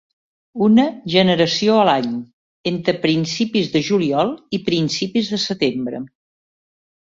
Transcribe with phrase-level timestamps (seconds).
[0.67, 2.15] Una generació a l'any,
[2.71, 6.05] entre principis de juliol i principis de setembre.